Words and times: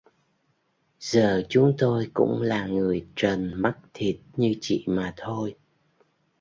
giờ 0.99 1.43
chúng 1.49 1.73
tôi 1.77 2.09
cũng 2.13 2.41
là 2.41 2.65
người 2.67 3.07
trần 3.15 3.53
mắt 3.55 3.77
thịt 3.93 4.17
như 4.37 4.55
chị 4.61 4.85
mà 4.87 5.13
thôi 5.17 5.55